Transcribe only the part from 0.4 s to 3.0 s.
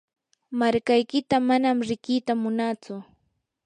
markaykita manam riqita munatsu.